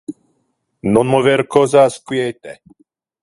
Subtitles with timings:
[0.93, 2.51] Non mover cosas quiete.